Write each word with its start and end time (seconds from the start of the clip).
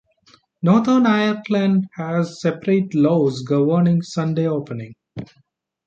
Northern 0.63 1.05
Ireland 1.05 1.85
has 1.93 2.41
separate 2.41 2.95
laws 2.95 3.43
governing 3.43 4.01
Sunday 4.01 4.47
opening. 4.47 4.95